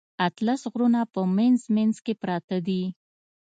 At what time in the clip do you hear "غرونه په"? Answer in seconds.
0.71-1.21